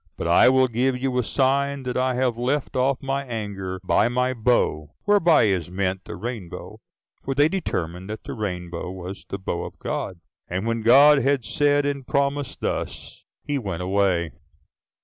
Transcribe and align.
But 0.17 0.25
I 0.27 0.49
will 0.49 0.67
give 0.67 0.97
you 0.97 1.19
a 1.19 1.23
sign 1.23 1.83
that 1.83 1.95
I 1.95 2.15
have 2.15 2.35
left 2.35 2.75
off 2.75 3.03
my 3.03 3.23
anger 3.23 3.79
by 3.83 4.09
my 4.09 4.33
bow." 4.33 4.95
[whereby 5.05 5.43
is 5.43 5.69
meant 5.69 6.05
the 6.05 6.15
rainbow, 6.15 6.79
for 7.23 7.35
they 7.35 7.47
determined 7.47 8.09
that 8.09 8.23
the 8.23 8.33
rainbow 8.33 8.89
was 8.89 9.23
the 9.29 9.37
bow 9.37 9.63
of 9.63 9.77
God]. 9.77 10.19
And 10.47 10.65
when 10.65 10.81
God 10.81 11.19
had 11.19 11.45
said 11.45 11.85
and 11.85 12.07
promised 12.07 12.61
thus, 12.61 13.25
he 13.43 13.59
went 13.59 13.83
away. 13.83 14.31